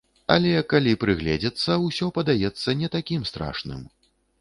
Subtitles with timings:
[0.35, 3.89] Але, калі прыгледзецца, усё падаецца не такім страшным.